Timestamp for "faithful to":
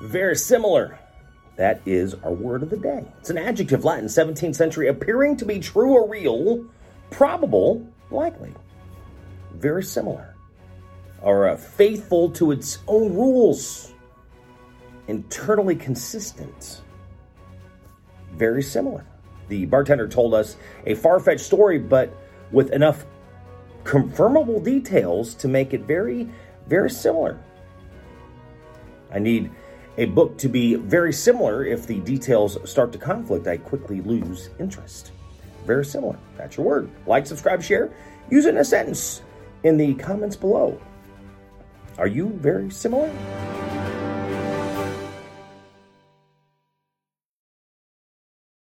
11.56-12.52